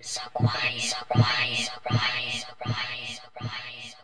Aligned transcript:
surprise, 0.00 0.90
surprise, 0.90 1.70
surprise, 1.72 2.44
surprise, 2.48 3.20
surprise. 3.22 3.95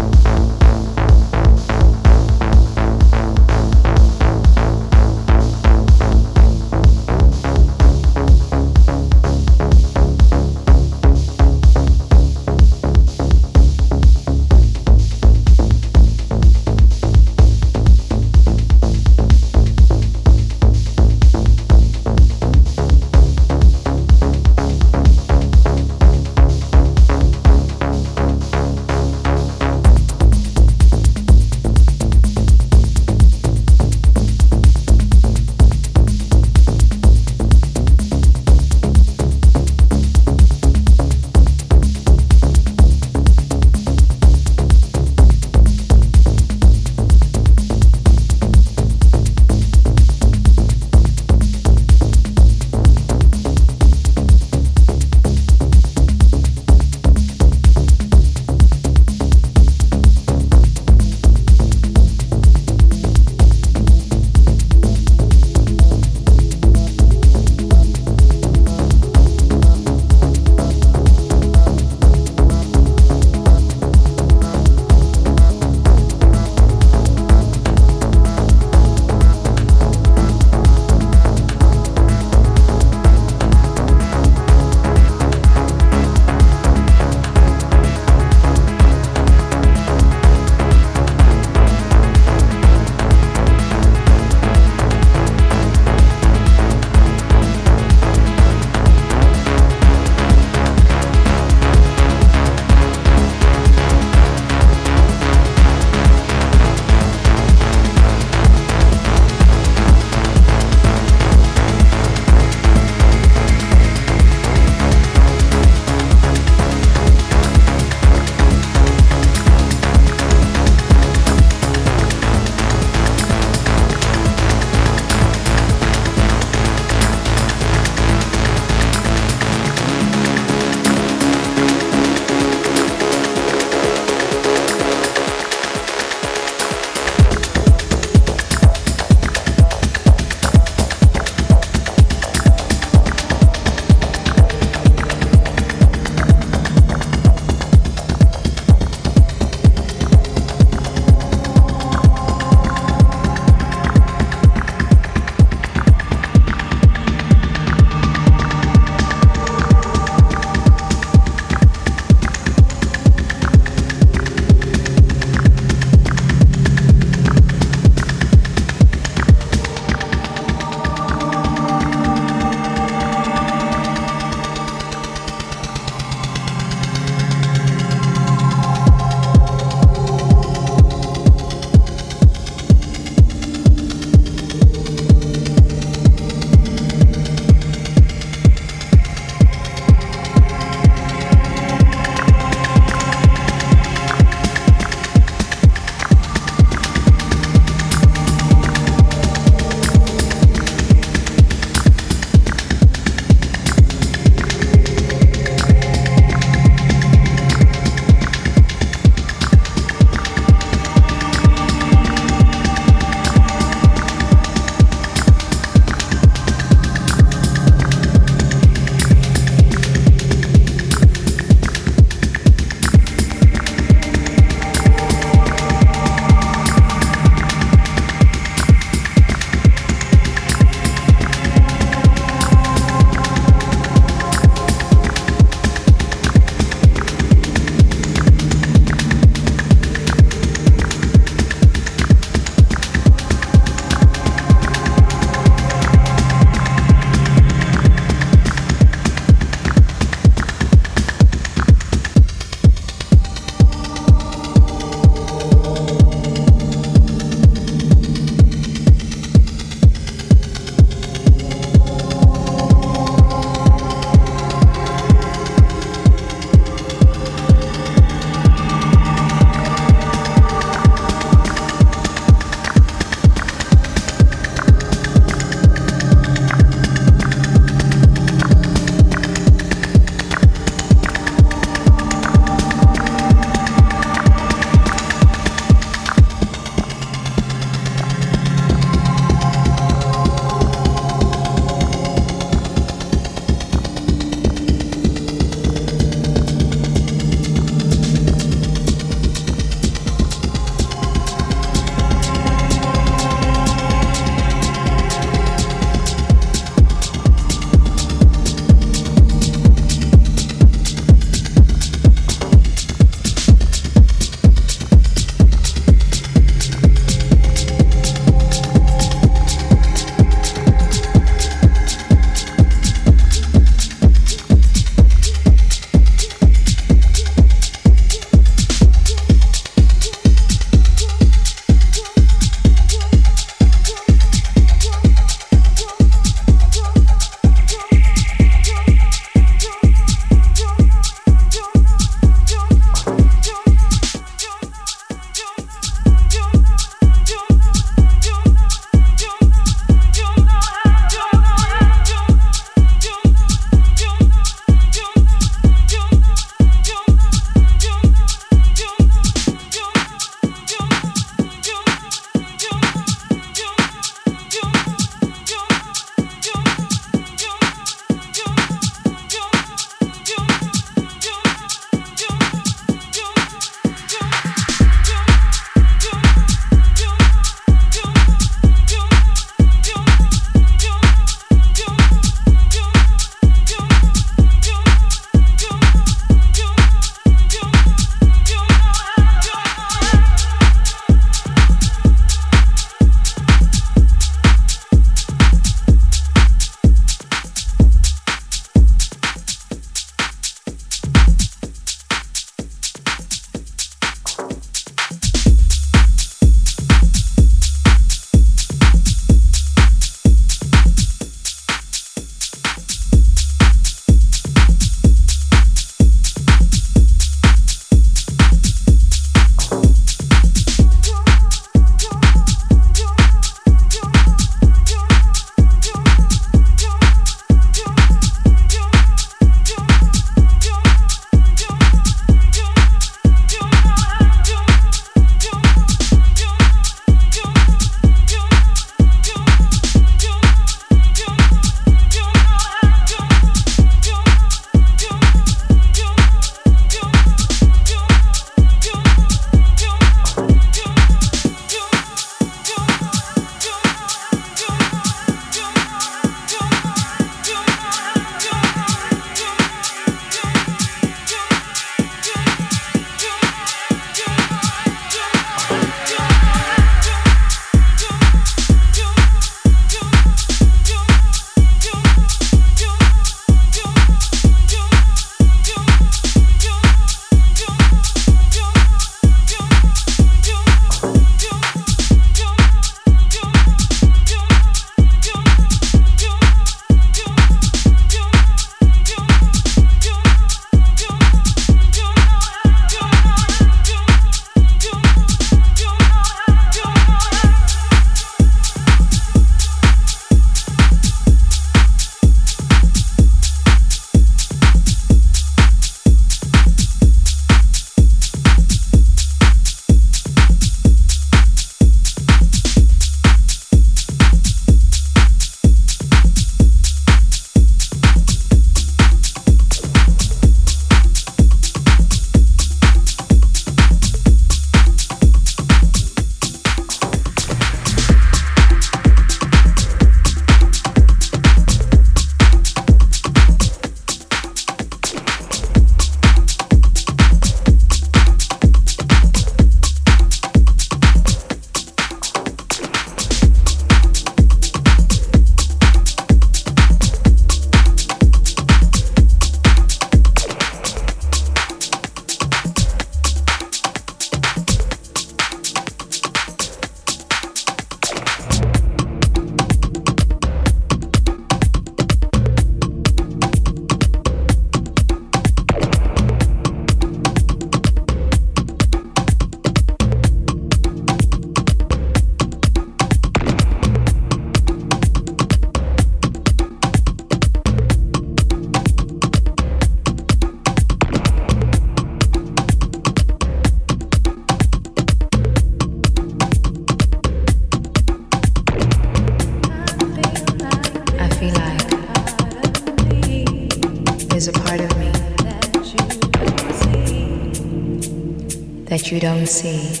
Don't 599.21 599.45
see. 599.45 600.00